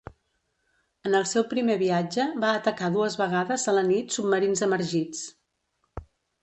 [1.09, 5.27] En el seu primer viatge, va atacar dues vegades a la nit submarins emergits.